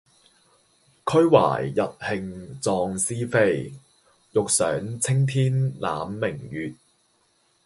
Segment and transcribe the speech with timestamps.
[1.05, 3.71] 俱懷逸興壯思飛，
[4.31, 6.73] 欲上青天攬明月